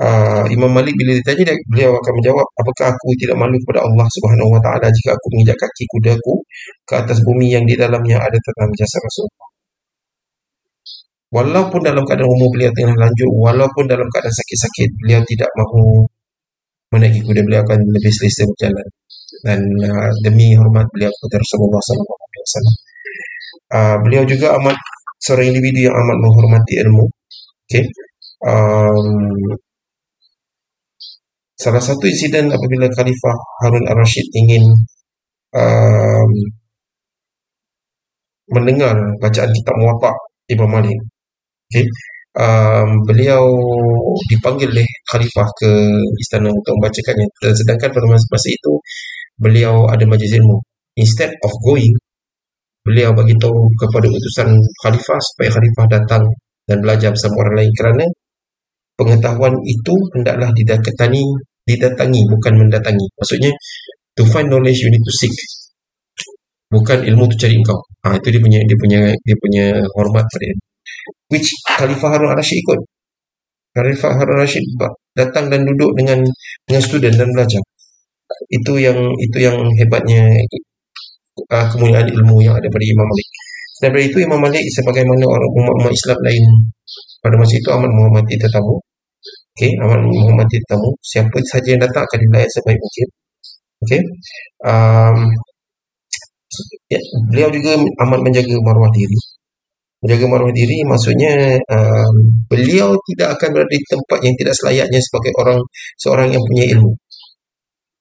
uh, 0.02 0.44
Imam 0.50 0.70
Malik 0.72 0.94
bila 0.98 1.14
ditanya, 1.14 1.54
beliau 1.70 1.94
akan 1.94 2.12
menjawab, 2.18 2.46
apakah 2.58 2.86
aku 2.90 3.06
tidak 3.20 3.36
malu 3.38 3.54
kepada 3.62 3.84
Allah 3.86 4.06
Subhanahu 4.18 4.50
Wa 4.58 4.60
Taala 4.64 4.86
jika 4.90 5.10
aku 5.14 5.26
menginjak 5.36 5.58
kaki 5.60 5.84
kudaku 5.94 6.34
ke 6.88 6.94
atas 6.98 7.18
bumi 7.22 7.46
yang 7.54 7.64
di 7.68 7.74
dalamnya 7.78 8.18
ada 8.18 8.38
tanam 8.38 8.70
jasa 8.74 8.96
Rasulullah. 8.98 9.48
Walaupun 11.34 11.80
dalam 11.82 12.02
keadaan 12.06 12.30
umur 12.30 12.48
beliau 12.54 12.70
tengah 12.70 12.94
lanjut, 12.94 13.30
walaupun 13.42 13.84
dalam 13.90 14.06
keadaan 14.06 14.34
sakit-sakit, 14.34 14.88
beliau 15.02 15.20
tidak 15.26 15.50
mahu 15.58 16.06
menaiki 16.94 17.26
kuda 17.26 17.42
beliau 17.42 17.62
akan 17.66 17.78
lebih 17.78 18.12
selesa 18.14 18.46
berjalan. 18.46 18.86
Dan 19.42 19.60
uh, 19.82 20.10
demi 20.22 20.54
hormat 20.54 20.86
beliau 20.94 21.10
kepada 21.10 21.42
Rasulullah 21.42 21.82
SAW 21.82 22.94
uh, 23.74 23.96
beliau 24.06 24.22
juga 24.24 24.54
amat 24.62 24.76
seorang 25.18 25.50
individu 25.50 25.90
yang 25.90 25.94
amat 25.96 26.16
menghormati 26.22 26.72
ilmu. 26.86 27.04
Okay. 27.66 27.84
Um, 28.44 29.58
salah 31.64 31.80
satu 31.80 32.04
insiden 32.04 32.52
apabila 32.52 32.84
Khalifah 32.92 33.36
Harun 33.64 33.84
al-Rashid 33.88 34.28
ingin 34.36 34.64
um, 35.56 36.30
mendengar 38.52 38.92
bacaan 39.24 39.48
kitab 39.48 39.74
muwatak 39.80 40.12
Imam 40.52 40.68
Malik. 40.68 40.98
Okay. 41.72 41.88
Um, 42.34 43.06
beliau 43.08 43.46
dipanggil 44.28 44.68
oleh 44.68 44.84
Khalifah 45.08 45.48
ke 45.56 45.70
istana 46.20 46.52
untuk 46.52 46.76
membacakannya. 46.76 47.26
Sedangkan 47.40 47.88
pada 47.94 48.06
masa 48.10 48.48
itu, 48.50 48.72
beliau 49.40 49.88
ada 49.88 50.04
majlis 50.04 50.36
ilmu. 50.36 50.60
Instead 51.00 51.32
of 51.40 51.52
going, 51.64 51.94
beliau 52.84 53.16
bagi 53.16 53.32
tahu 53.40 53.56
kepada 53.80 54.06
utusan 54.12 54.48
khalifah 54.84 55.20
supaya 55.32 55.48
khalifah 55.56 55.86
datang 55.88 56.22
dan 56.68 56.78
belajar 56.84 57.10
bersama 57.16 57.34
orang 57.48 57.56
lain 57.64 57.72
kerana 57.80 58.04
pengetahuan 59.00 59.54
itu 59.64 59.94
hendaklah 60.14 60.52
didatangi 60.52 61.24
didatangi 61.68 62.20
bukan 62.28 62.52
mendatangi. 62.60 63.06
Maksudnya 63.16 63.50
to 64.16 64.22
find 64.28 64.48
knowledge 64.48 64.80
you 64.84 64.90
need 64.92 65.04
to 65.04 65.14
seek. 65.18 65.34
Bukan 66.72 67.06
ilmu 67.06 67.24
tu 67.30 67.36
cari 67.38 67.54
engkau. 67.54 67.78
Ha, 68.04 68.18
itu 68.18 68.28
dia 68.34 68.40
punya 68.42 68.60
dia 68.64 68.76
punya 68.78 69.00
dia 69.12 69.36
punya 69.38 69.64
hormat 69.96 70.24
pada 70.26 70.48
which 71.32 71.48
Khalifah 71.76 72.08
Harun 72.16 72.30
al-Rashid 72.32 72.58
ikut. 72.60 72.80
Khalifah 73.74 74.12
Harun 74.18 74.36
al-Rashid 74.42 74.64
datang 75.14 75.48
dan 75.52 75.62
duduk 75.64 75.94
dengan 75.98 76.20
dengan 76.66 76.82
student 76.82 77.14
dan 77.14 77.28
belajar. 77.30 77.62
Itu 78.50 78.72
yang 78.80 78.98
itu 78.98 79.38
yang 79.38 79.56
hebatnya 79.78 80.26
uh, 81.50 81.66
kemuliaan 81.70 82.08
ilmu 82.08 82.42
yang 82.42 82.54
ada 82.56 82.68
pada 82.68 82.84
Imam 82.84 83.06
Malik. 83.06 83.28
Daripada 83.82 84.04
itu 84.06 84.18
Imam 84.22 84.40
Malik 84.40 84.64
sebagaimana 84.80 85.24
orang 85.26 85.50
umat-umat 85.60 85.92
Islam 85.92 86.18
lain 86.24 86.44
pada 87.20 87.34
masa 87.40 87.54
itu 87.58 87.68
amat 87.72 87.90
menghormati 87.90 88.34
tetamu. 88.38 88.76
Okey, 89.54 89.70
amat 89.86 90.02
menghormati 90.02 90.58
tetamu. 90.66 90.90
Siapa 90.98 91.38
saja 91.46 91.68
yang 91.70 91.82
datang 91.86 92.02
akan 92.02 92.18
dilayani 92.26 92.50
sebaik 92.50 92.78
mungkin. 92.82 93.08
Okey. 93.86 94.00
Um, 94.66 95.16
ya, 96.90 97.00
beliau 97.30 97.48
juga 97.54 97.72
amat 98.02 98.20
menjaga 98.26 98.56
maruah 98.66 98.90
diri. 98.90 99.18
Menjaga 100.02 100.26
maruah 100.26 100.54
diri 100.58 100.78
maksudnya 100.90 101.54
um, 101.70 102.14
beliau 102.50 102.98
tidak 103.14 103.28
akan 103.38 103.48
berada 103.54 103.70
di 103.70 103.78
tempat 103.86 104.18
yang 104.26 104.34
tidak 104.40 104.54
selayaknya 104.58 105.00
sebagai 105.06 105.32
orang 105.38 105.58
seorang 106.02 106.28
yang 106.34 106.42
punya 106.42 106.64
ilmu. 106.74 106.92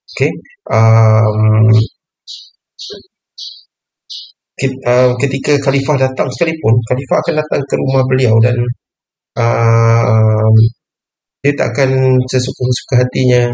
Okey. 0.10 0.32
Um, 0.74 1.70
uh, 4.90 5.12
ketika 5.22 5.54
khalifah 5.62 5.96
datang 6.02 6.28
sekalipun 6.34 6.74
khalifah 6.90 7.18
akan 7.22 7.34
datang 7.46 7.62
ke 7.70 7.76
rumah 7.78 8.04
beliau 8.10 8.36
dan 8.42 8.58
uh, 9.38 10.23
dia 11.44 11.52
tak 11.60 11.76
akan 11.76 11.92
sesuka-suka 12.32 13.04
hatinya. 13.04 13.52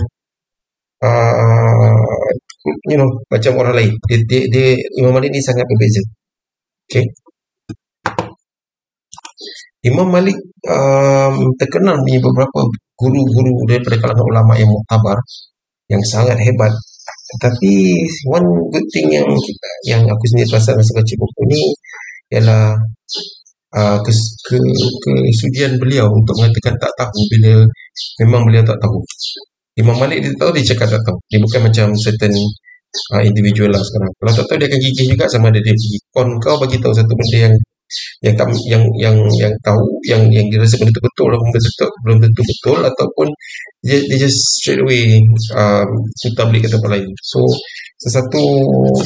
Uh, 0.99 1.95
you 2.85 2.97
know 2.99 3.09
macam 3.33 3.57
orang 3.57 3.75
lain. 3.81 3.91
Dia, 4.05 4.17
dia, 4.29 4.41
dia 4.51 4.67
Imam 5.01 5.17
Malik 5.17 5.33
ni 5.33 5.41
sangat 5.41 5.65
berbeza. 5.65 6.01
Okay. 6.85 7.05
Imam 9.89 10.11
Malik 10.11 10.35
um, 10.67 11.35
terkenal 11.55 11.97
punya 12.03 12.19
beberapa 12.19 12.59
guru-guru 12.99 13.63
daripada 13.63 13.95
kalangan 13.95 14.27
ulama 14.27 14.53
yang 14.59 14.67
muktabar 14.67 15.17
yang 15.87 16.03
sangat 16.03 16.35
hebat. 16.37 16.73
Tetapi 17.35 17.73
one 18.29 18.47
good 18.69 18.87
thing 18.91 19.07
yang 19.09 19.29
yang 19.87 20.01
aku 20.03 20.23
sendiri 20.29 20.51
rasa 20.51 20.75
masa 20.75 20.91
baca 20.93 21.13
buku 21.15 21.41
ni 21.47 21.61
ialah 22.35 22.75
uh, 23.73 23.97
ke, 24.03 24.11
ke, 24.49 24.57
kesudian 25.01 25.79
beliau 25.81 26.09
untuk 26.09 26.35
mengatakan 26.37 26.75
tak 26.77 26.91
tahu 26.97 27.19
bila 27.37 27.53
memang 28.23 28.47
beliau 28.47 28.63
tak 28.65 28.77
tahu. 28.81 28.99
Imam 29.79 29.95
Malik 29.95 30.19
dia 30.25 30.31
tahu 30.35 30.51
dia 30.51 30.63
cakap 30.75 30.91
tak 30.91 31.01
tahu. 31.07 31.17
Dia 31.31 31.39
bukan 31.39 31.59
macam 31.71 31.87
certain 31.95 32.33
uh, 33.15 33.23
individual 33.23 33.71
lah 33.71 33.81
sekarang. 33.81 34.11
Kalau 34.19 34.33
tak 34.35 34.45
tahu 34.51 34.57
dia 34.59 34.67
akan 34.67 34.79
gigih 34.83 35.05
juga 35.15 35.25
sama 35.31 35.47
ada 35.53 35.59
dia 35.63 35.73
pergi. 35.73 35.97
Kon 36.11 36.29
kau 36.43 36.55
bagi 36.59 36.77
tahu 36.83 36.91
satu 36.91 37.13
benda 37.15 37.37
yang 37.49 37.55
yang 38.21 38.35
tak 38.37 38.47
yang 38.69 38.83
yang 39.01 39.17
yang 39.41 39.53
tahu 39.65 39.81
yang 40.05 40.21
yang 40.29 40.45
dia 40.51 40.61
rasa 40.61 40.77
benda 40.77 40.93
tu 40.93 41.01
betul 41.01 41.27
lah 41.33 41.37
belum 41.41 41.51
tentu 41.57 41.87
belum 42.05 42.17
tentu 42.21 42.41
betul 42.45 42.79
ataupun 42.85 43.27
dia, 43.81 43.97
dia 44.05 44.17
just 44.29 44.37
straight 44.61 44.77
away 44.77 45.17
um, 45.57 45.89
kita 46.21 46.45
beli 46.45 46.59
ke 46.61 46.69
tempat 46.69 46.89
lain. 46.99 47.09
So 47.25 47.41
sesuatu 47.97 48.43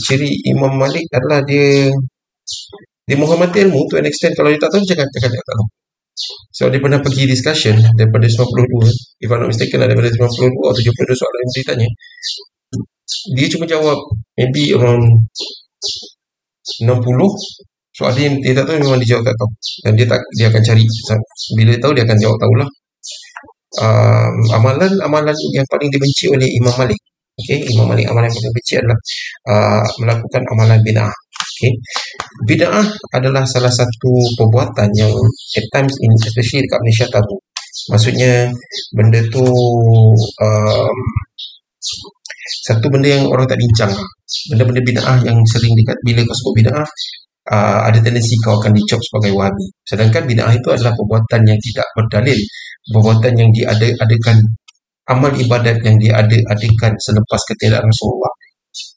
ciri 0.10 0.30
Imam 0.52 0.76
Malik 0.76 1.06
adalah 1.16 1.40
dia 1.48 1.88
dia 3.08 3.16
menghormati 3.20 3.68
ilmu 3.68 3.88
to 3.88 4.00
an 4.00 4.08
extent. 4.08 4.36
Kalau 4.36 4.52
dia 4.52 4.60
tak 4.60 4.72
tahu 4.74 4.84
cakap 4.84 5.08
cakap 5.16 5.32
tak 5.32 5.46
tahu 5.48 5.64
so 6.54 6.70
dia 6.70 6.78
pernah 6.78 7.02
pergi 7.02 7.26
discussion 7.26 7.76
daripada 7.98 8.30
92 8.30 9.26
if 9.26 9.28
I'm 9.30 9.42
not 9.42 9.50
mistaken 9.50 9.82
lah 9.82 9.88
daripada 9.90 10.14
92 10.14 10.22
atau 10.22 10.82
72 10.82 11.20
soalan 11.20 11.40
yang 11.42 11.52
dia 11.52 11.64
tanya 11.66 11.90
dia 13.34 13.48
cuma 13.50 13.66
jawab 13.66 13.98
maybe 14.38 14.74
around 14.78 15.04
60 16.82 16.90
soalan 17.94 18.20
yang 18.20 18.36
dia 18.42 18.54
tak 18.58 18.66
tahu 18.66 18.76
memang 18.82 19.00
dia 19.02 19.10
jawab 19.16 19.24
tak 19.30 19.36
tahu. 19.38 19.50
Dan 19.86 19.92
dia 19.98 20.08
tak 20.10 20.22
dia 20.34 20.46
akan 20.50 20.62
cari 20.66 20.84
bila 21.58 21.70
dia 21.74 21.82
tahu 21.82 21.94
dia 21.94 22.04
akan 22.06 22.18
jawab 22.18 22.38
tahulah. 22.42 22.70
Um, 23.74 24.34
amalan 24.54 24.92
amalan 25.02 25.34
yang 25.54 25.66
paling 25.70 25.90
dibenci 25.90 26.30
oleh 26.30 26.46
Imam 26.46 26.74
Malik. 26.78 27.00
Okey 27.34 27.66
Imam 27.74 27.90
Malik 27.90 28.06
amalan 28.10 28.30
yang 28.30 28.38
paling 28.38 28.52
dibenci 28.54 28.74
adalah 28.78 29.00
uh, 29.50 29.84
melakukan 30.02 30.42
amalan 30.54 30.80
bid'ah 30.86 31.14
okey. 31.64 31.74
Bid'ah 32.44 32.84
adalah 33.16 33.48
salah 33.48 33.72
satu 33.72 34.12
perbuatan 34.36 34.92
yang 35.00 35.14
at 35.56 35.66
times 35.72 35.96
in 36.04 36.12
especially 36.20 36.60
dekat 36.68 36.80
Malaysia 36.84 37.08
tabu 37.08 37.40
maksudnya 37.90 38.54
benda 38.94 39.20
tu 39.34 39.44
um, 40.44 40.98
satu 42.68 42.88
benda 42.92 43.08
yang 43.12 43.24
orang 43.28 43.48
tak 43.48 43.60
bincang. 43.60 43.92
Benda-benda 44.52 44.82
bid'ah 44.84 45.18
yang 45.24 45.40
sering 45.48 45.74
dekat 45.80 45.98
bila 46.04 46.22
kau 46.28 46.36
sebut 46.36 46.54
bid'ah 46.64 46.88
uh, 47.52 47.80
ada 47.88 48.00
tendensi 48.00 48.36
kau 48.44 48.60
akan 48.60 48.72
dicop 48.76 49.00
sebagai 49.00 49.32
wahabi. 49.36 49.68
Sedangkan 49.84 50.24
bid'ah 50.28 50.52
itu 50.52 50.70
adalah 50.72 50.94
perbuatan 50.96 51.42
yang 51.44 51.60
tidak 51.72 51.88
berdalil. 51.96 52.40
Perbuatan 52.84 53.34
yang 53.40 53.50
diadakan 53.52 54.38
amal 55.12 55.32
ibadat 55.36 55.78
yang 55.84 55.98
diadakan 56.00 56.92
selepas 57.00 57.42
ketiadaan 57.52 57.84
Rasulullah 57.84 58.34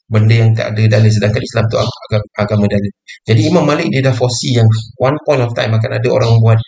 benda 0.07 0.35
yang 0.35 0.51
tak 0.55 0.71
ada 0.73 0.81
dalil 0.99 1.11
sedangkan 1.11 1.43
Islam 1.43 1.63
tu 1.67 1.77
agama, 2.39 2.65
dalil. 2.67 2.91
Jadi 3.27 3.41
Imam 3.51 3.63
Malik 3.67 3.87
dia 3.91 4.01
dah 4.07 4.15
foresee 4.15 4.55
yang 4.55 4.67
one 5.03 5.17
point 5.27 5.43
of 5.43 5.51
time 5.51 5.75
akan 5.75 5.91
ada 5.99 6.07
orang 6.07 6.31
buat 6.39 6.59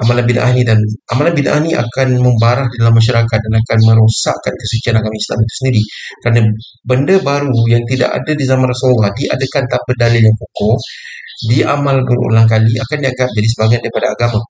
amalan 0.00 0.24
bid'ah 0.24 0.50
ni 0.56 0.64
dan 0.64 0.80
amalan 1.12 1.32
bid'ah 1.36 1.60
ni 1.60 1.76
akan 1.76 2.08
membarah 2.16 2.64
dalam 2.80 2.92
masyarakat 2.96 3.38
dan 3.38 3.52
akan 3.52 3.78
merosakkan 3.92 4.52
kesucian 4.56 4.94
agama 4.96 5.16
Islam 5.16 5.38
itu 5.40 5.54
sendiri. 5.60 5.82
Kerana 6.24 6.40
benda 6.84 7.14
baru 7.20 7.56
yang 7.68 7.84
tidak 7.88 8.10
ada 8.12 8.32
di 8.32 8.44
zaman 8.44 8.66
Rasulullah 8.68 9.12
diadakan 9.12 9.62
tanpa 9.68 9.92
dalil 9.96 10.20
yang 10.20 10.36
kokoh 10.36 10.76
diamal 11.48 11.96
berulang 12.06 12.46
kali 12.46 12.70
akan 12.70 12.96
dianggap 13.02 13.28
jadi 13.34 13.48
sebahagian 13.50 13.80
daripada 13.82 14.08
agama. 14.14 14.40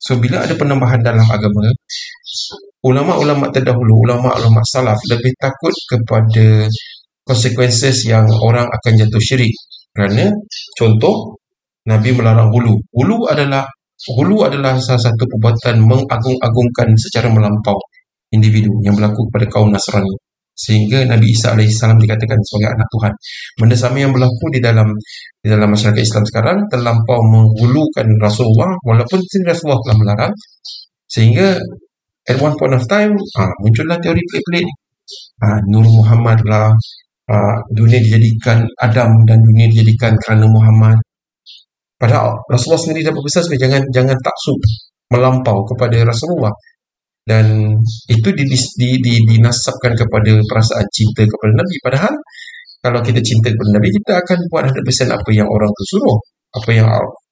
So 0.00 0.16
bila 0.16 0.42
ada 0.44 0.54
penambahan 0.56 1.00
dalam 1.04 1.26
agama 1.28 1.60
ulama-ulama 2.80 3.52
terdahulu 3.52 4.08
ulama-ulama 4.08 4.64
salaf 4.64 4.96
lebih 5.12 5.36
takut 5.36 5.74
kepada 5.84 6.64
consequences 7.30 8.02
yang 8.10 8.26
orang 8.42 8.66
akan 8.66 8.92
jatuh 8.98 9.22
syirik 9.22 9.54
kerana 9.94 10.34
contoh 10.74 11.38
Nabi 11.86 12.10
melarang 12.10 12.50
hulu 12.50 12.74
hulu 12.90 13.30
adalah 13.30 13.62
hulu 14.18 14.42
adalah 14.42 14.74
salah 14.82 14.98
satu 14.98 15.22
perbuatan 15.30 15.78
mengagung-agungkan 15.86 16.90
secara 16.98 17.30
melampau 17.30 17.78
individu 18.34 18.74
yang 18.82 18.98
berlaku 18.98 19.30
kepada 19.30 19.46
kaum 19.46 19.70
Nasrani 19.70 20.10
sehingga 20.60 21.08
Nabi 21.08 21.32
Isa 21.32 21.56
AS 21.56 21.80
dikatakan 21.80 22.36
sebagai 22.44 22.68
anak 22.76 22.88
Tuhan. 22.92 23.12
Benda 23.56 23.76
sama 23.80 23.96
yang 23.96 24.12
berlaku 24.12 24.44
di 24.52 24.60
dalam 24.60 24.92
di 25.40 25.48
dalam 25.48 25.72
masyarakat 25.72 25.96
Islam 25.96 26.24
sekarang 26.28 26.58
terlampau 26.68 27.16
menghulukan 27.24 28.04
Rasulullah 28.20 28.68
walaupun 28.84 29.24
Rasulullah 29.48 29.80
telah 29.88 29.96
melarang 29.96 30.32
sehingga 31.08 31.56
at 32.28 32.36
one 32.36 32.52
point 32.60 32.76
of 32.76 32.84
time 32.84 33.16
ha, 33.16 33.42
muncullah 33.64 33.96
teori 34.04 34.20
pelik-pelik. 34.20 34.68
Ha, 35.40 35.64
Nur 35.72 35.88
Muhammad 35.88 36.44
lah 36.44 36.68
ha, 37.30 37.36
dunia 37.70 37.98
dijadikan 38.02 38.66
Adam 38.82 39.10
dan 39.24 39.38
dunia 39.40 39.70
dijadikan 39.70 40.12
kerana 40.18 40.46
Muhammad. 40.50 40.98
Padahal 42.00 42.34
Rasulullah 42.48 42.80
sendiri 42.80 43.06
dah 43.06 43.14
berpesan 43.14 43.42
supaya 43.46 43.60
jangan 43.68 43.82
jangan 43.92 44.16
taksub 44.18 44.58
melampau 45.12 45.62
kepada 45.68 46.02
Rasulullah. 46.02 46.52
Dan 47.20 47.76
itu 48.10 48.28
di, 48.32 48.44
di, 48.48 48.88
di, 48.98 49.14
dinasabkan 49.28 49.92
kepada 49.94 50.32
perasaan 50.40 50.86
cinta 50.90 51.22
kepada 51.22 51.52
Nabi. 51.54 51.74
Padahal 51.84 52.14
kalau 52.80 53.00
kita 53.04 53.20
cinta 53.20 53.52
kepada 53.52 53.70
Nabi 53.76 53.88
kita 54.00 54.12
akan 54.24 54.38
buat 54.48 54.64
100% 54.72 55.12
apa 55.12 55.30
yang 55.30 55.46
orang 55.46 55.70
tu 55.70 55.84
suruh. 55.94 56.18
Apa 56.50 56.70
yang 56.74 56.88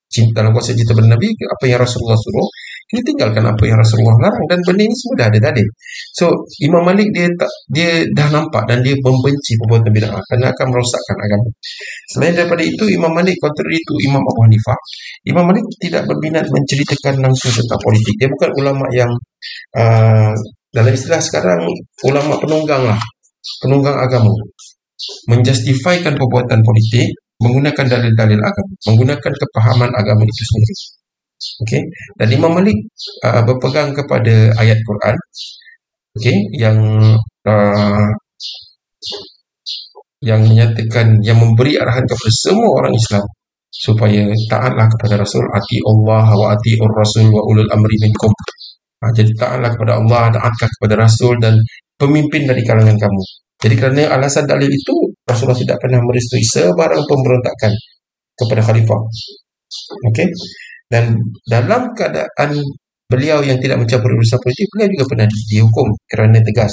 cinta 0.07 0.45
dalam 0.45 0.53
konsep 0.55 0.77
cinta 0.77 0.95
kepada 0.95 1.17
Nabi 1.17 1.29
apa 1.33 1.65
yang 1.69 1.81
Rasulullah 1.83 2.17
suruh 2.17 2.49
kita 2.89 3.05
tinggalkan 3.05 3.45
apa 3.45 3.63
yang 3.69 3.77
Rasulullah 3.77 4.17
larang 4.17 4.47
dan 4.49 4.59
benda 4.65 4.83
ini 4.89 4.97
semua 4.97 5.15
dah 5.21 5.27
ada 5.29 5.39
tadi. 5.53 5.65
So 6.17 6.33
Imam 6.65 6.83
Malik 6.89 7.13
dia 7.13 7.29
tak 7.37 7.53
dia 7.69 7.91
dah 8.17 8.29
nampak 8.33 8.65
dan 8.65 8.81
dia 8.81 8.97
membenci 8.97 9.61
perbuatan 9.61 9.93
bid'ah 9.93 10.17
kerana 10.17 10.49
akan 10.57 10.67
merosakkan 10.73 11.17
agama. 11.21 11.49
Selain 12.17 12.33
daripada 12.33 12.65
itu 12.65 12.85
Imam 12.89 13.13
Malik 13.13 13.37
contrary 13.45 13.77
itu 13.77 13.93
Imam 14.09 14.25
Abu 14.25 14.41
Hanifah. 14.49 14.79
Imam 15.29 15.45
Malik 15.45 15.65
tidak 15.85 16.03
berminat 16.09 16.49
menceritakan 16.49 17.15
langsung 17.21 17.53
tentang 17.53 17.81
politik. 17.85 18.15
Dia 18.17 18.29
bukan 18.33 18.51
ulama 18.57 18.87
yang 18.97 19.13
uh, 19.77 20.33
dalam 20.73 20.93
istilah 20.97 21.21
sekarang 21.21 21.69
ulama 22.09 22.41
penunggang 22.41 22.89
lah. 22.89 23.01
Penunggang 23.61 24.01
agama. 24.01 24.33
Menjustifikan 25.29 26.17
perbuatan 26.17 26.65
politik 26.65 27.13
menggunakan 27.39 27.87
dalil-dalil 27.87 28.41
agama, 28.43 28.73
menggunakan 28.91 29.33
kepahaman 29.39 29.91
agama 29.95 30.23
itu 30.27 30.43
sendiri. 30.43 30.75
Okey, 31.39 31.83
dan 32.19 32.29
Imam 32.35 32.51
Malik 32.51 32.75
uh, 33.23 33.43
berpegang 33.47 33.95
kepada 33.95 34.51
ayat 34.59 34.79
Quran. 34.83 35.17
Okey, 36.19 36.37
yang 36.59 36.79
uh, 37.47 38.09
yang 40.19 40.43
menyatakan 40.43 41.23
yang 41.23 41.39
memberi 41.39 41.79
arahan 41.79 42.03
kepada 42.03 42.33
semua 42.35 42.69
orang 42.83 42.91
Islam 42.91 43.23
supaya 43.71 44.27
taatlah 44.51 44.87
kepada 44.99 45.23
Rasul 45.23 45.45
ati 45.55 45.79
Allah 45.87 46.27
wa 46.27 46.47
ati 46.51 46.75
Rasul 46.75 47.31
wa 47.31 47.43
ulul 47.47 47.71
amri 47.71 47.97
minkum. 48.03 48.33
Ha, 48.99 49.15
jadi 49.15 49.31
taatlah 49.39 49.71
kepada 49.79 50.03
Allah, 50.03 50.35
taatlah 50.35 50.69
kepada 50.75 50.95
Rasul 51.07 51.39
dan 51.39 51.55
pemimpin 51.95 52.51
dari 52.51 52.67
kalangan 52.67 52.99
kamu. 52.99 53.23
Jadi 53.63 53.75
kerana 53.79 54.03
alasan 54.19 54.47
dalil 54.47 54.71
itu 54.71 54.95
Rasulullah 55.23 55.59
tidak 55.59 55.79
pernah 55.79 56.03
merestui 56.03 56.43
sebarang 56.43 57.03
pemberontakan 57.07 57.73
kepada 58.39 58.61
khalifah. 58.67 59.01
Okey. 60.11 60.27
Dan 60.89 61.21
dalam 61.45 61.93
keadaan 61.93 62.57
beliau 63.09 63.45
yang 63.45 63.61
tidak 63.61 63.81
mencampuri 63.81 64.17
urusan 64.17 64.41
politik, 64.41 64.67
beliau 64.73 64.89
juga 64.97 65.05
pernah 65.13 65.29
dihukum 65.29 65.89
kerana 66.09 66.39
tegas 66.41 66.73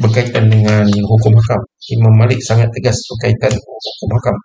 berkaitan 0.00 0.48
dengan 0.48 0.84
hukum 0.88 1.32
hakam. 1.36 1.60
Imam 1.92 2.14
Malik 2.16 2.40
sangat 2.40 2.68
tegas 2.72 2.96
berkaitan 3.14 3.52
hukum 3.56 4.10
hakam 4.16 4.36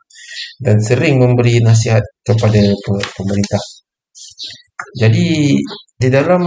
dan 0.63 0.77
sering 0.83 1.19
memberi 1.19 1.63
nasihat 1.63 2.03
kepada 2.23 2.59
pemerintah. 3.15 3.63
Jadi 4.99 5.55
di 5.99 6.07
dalam 6.07 6.43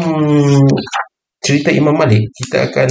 cerita 1.43 1.69
Imam 1.73 1.97
Malik 1.97 2.23
kita 2.33 2.71
akan 2.71 2.91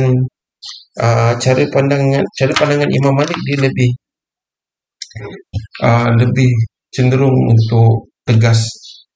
uh, 1.01 1.33
cara 1.39 1.61
pandangan 1.71 2.23
cara 2.35 2.53
pandangan 2.53 2.89
Imam 2.91 3.13
Malik 3.15 3.37
dia 3.47 3.57
lebih 3.61 3.89
uh, 5.81 6.09
lebih 6.19 6.51
cenderung 6.91 7.33
untuk 7.47 8.11
tegas 8.27 8.67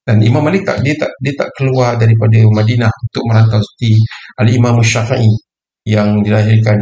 dan 0.05 0.21
Imam 0.21 0.45
Malik 0.45 0.61
tak 0.61 0.85
dia 0.85 0.93
tak 0.93 1.09
dia 1.17 1.33
tak 1.33 1.49
keluar 1.57 1.97
daripada 1.97 2.37
Madinah 2.45 2.93
untuk 2.93 3.23
merantau 3.25 3.57
seperti 3.57 3.97
Al 4.37 4.47
Imam 4.53 4.77
Syafi'i 4.77 5.33
yang 5.89 6.21
dilahirkan 6.21 6.77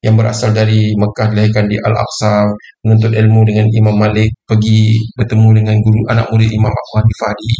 yang 0.00 0.16
berasal 0.16 0.56
dari 0.56 0.96
Mekah 0.96 1.28
dilahirkan 1.28 1.68
di 1.68 1.76
Al-Aqsa 1.76 2.48
menuntut 2.84 3.12
ilmu 3.12 3.44
dengan 3.44 3.68
Imam 3.68 3.96
Malik 4.00 4.32
pergi 4.48 4.96
bertemu 5.12 5.48
dengan 5.60 5.76
guru 5.76 6.00
anak 6.08 6.26
murid 6.32 6.48
Imam 6.48 6.72
Abu 6.72 6.92
Hanifah 6.96 7.32
di 7.36 7.50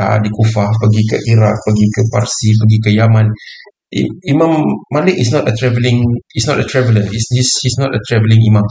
uh, 0.00 0.16
di 0.24 0.28
Kufah 0.32 0.70
pergi 0.72 1.02
ke 1.04 1.16
Iraq 1.36 1.56
pergi 1.64 1.86
ke 1.92 2.00
Parsi 2.08 2.48
pergi 2.56 2.76
ke 2.80 2.90
Yaman. 2.96 3.28
Imam 4.24 4.64
Malik 4.88 5.20
is 5.20 5.36
not 5.36 5.44
a 5.44 5.52
travelling 5.52 6.00
is 6.32 6.48
not 6.48 6.56
a 6.56 6.64
traveller. 6.64 7.04
He's, 7.04 7.28
he's, 7.28 7.52
he's 7.60 7.76
not 7.76 7.92
a 7.92 8.00
travelling 8.08 8.40
imam. 8.40 8.64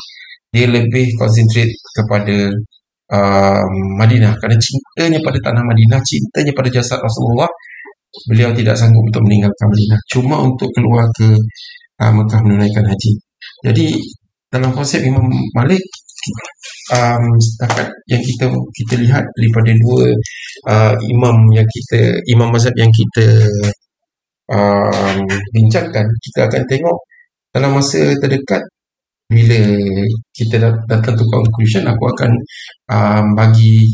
Dia 0.50 0.66
lebih 0.66 1.14
concentrate 1.14 1.70
kepada 1.94 2.50
um, 3.12 3.72
Madinah. 4.00 4.34
Kerana 4.40 4.58
cintanya 4.58 5.20
pada 5.22 5.40
tanah 5.44 5.64
Madinah 5.64 6.00
cintanya 6.02 6.52
pada 6.56 6.70
jasad 6.72 7.00
Rasulullah 7.04 7.50
beliau 8.28 8.52
tidak 8.52 8.76
sanggup 8.76 9.04
untuk 9.08 9.24
meninggalkan 9.28 9.68
Madinah. 9.68 10.00
Cuma 10.12 10.36
untuk 10.44 10.70
keluar 10.76 11.06
ke 11.16 11.30
uh, 12.02 12.12
Mekah 12.12 12.42
menunaikan 12.44 12.86
haji. 12.88 13.12
Jadi 13.68 13.88
dalam 14.52 14.76
konsep 14.76 15.00
Imam 15.04 15.28
Malik 15.56 15.84
um, 16.92 17.24
setakat 17.40 17.88
yang 18.12 18.22
kita 18.22 18.46
kita 18.52 18.94
lihat 19.00 19.24
daripada 19.24 19.72
dua 19.74 20.06
uh, 20.70 20.96
imam 21.00 21.38
yang 21.56 21.66
kita 21.66 22.20
imam 22.30 22.52
mazhab 22.52 22.76
yang 22.76 22.92
kita 22.92 23.48
um, 24.52 25.24
bincangkan 25.56 26.06
kita 26.30 26.40
akan 26.52 26.64
tengok 26.68 26.98
dalam 27.52 27.72
masa 27.76 28.16
terdekat 28.20 28.62
bila 29.32 29.60
kita 30.36 30.60
datang 30.92 31.16
to 31.16 31.24
conclusion 31.24 31.88
aku 31.88 32.04
akan 32.04 32.32
um, 32.92 33.26
bagi 33.40 33.88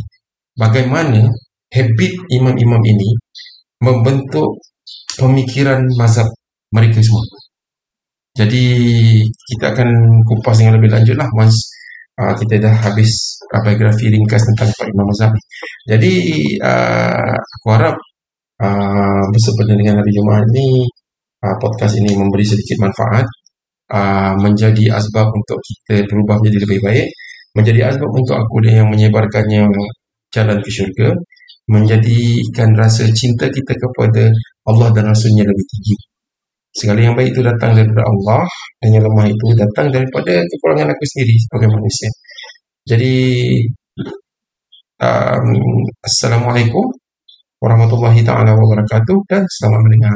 bagaimana 0.57 1.29
habit 1.69 2.13
imam-imam 2.33 2.81
ini 2.81 3.09
membentuk 3.85 4.57
pemikiran 5.13 5.85
mazhab 6.01 6.25
mereka 6.73 6.97
semua. 7.05 7.21
Jadi 8.37 8.65
kita 9.25 9.73
akan 9.73 9.89
kupas 10.25 10.61
dengan 10.61 10.77
lebih 10.77 10.93
lanjut 10.93 11.17
lah 11.17 11.29
once 11.37 11.57
uh, 12.21 12.33
kita 12.37 12.61
dah 12.61 12.73
habis 12.85 13.37
uh, 13.53 13.61
biografi 13.65 14.09
ringkas 14.13 14.45
tentang 14.53 14.69
Pak 14.73 14.87
Imam 14.89 15.05
Mazhab. 15.09 15.33
Jadi 15.89 16.13
uh, 16.61 17.33
aku 17.33 17.67
harap 17.73 17.95
uh, 18.61 19.23
bersempena 19.33 19.73
dengan 19.73 20.01
hari 20.01 20.11
Jumaat 20.13 20.45
ini 20.53 20.85
uh, 21.45 21.55
podcast 21.61 21.97
ini 21.97 22.13
memberi 22.13 22.45
sedikit 22.45 22.77
manfaat 22.81 23.25
uh, 23.91 24.33
menjadi 24.39 24.97
asbab 24.97 25.27
untuk 25.31 25.59
kita 25.63 26.07
berubah 26.09 26.39
menjadi 26.41 26.59
lebih 26.67 26.79
baik 26.83 27.07
menjadi 27.57 27.79
asbab 27.89 28.11
untuk 28.13 28.35
aku 28.37 28.55
dan 28.65 28.85
yang 28.85 28.89
menyebarkannya 28.93 29.65
jalan 30.29 30.57
ke 30.61 30.69
syurga 30.69 31.09
menjadikan 31.67 32.71
rasa 32.79 33.03
cinta 33.11 33.51
kita 33.51 33.73
kepada 33.75 34.31
Allah 34.67 34.87
dan 34.95 35.11
Rasulnya 35.11 35.43
lebih 35.43 35.65
tinggi. 35.67 35.95
Segala 36.71 36.99
yang 37.03 37.15
baik 37.17 37.35
itu 37.35 37.41
datang 37.43 37.75
daripada 37.75 38.07
Allah 38.07 38.43
dan 38.79 38.89
yang 38.95 39.03
lemah 39.03 39.27
itu 39.27 39.45
datang 39.57 39.91
daripada 39.91 40.33
kekurangan 40.39 40.93
aku 40.93 41.03
sendiri 41.11 41.35
sebagai 41.43 41.69
manusia. 41.73 42.09
Jadi 42.87 43.15
um, 45.03 45.47
Assalamualaikum 46.05 46.85
warahmatullahi 47.59 48.21
taala 48.23 48.53
wabarakatuh 48.53 49.17
dan 49.27 49.43
selamat 49.43 49.79
mendengar 49.81 50.13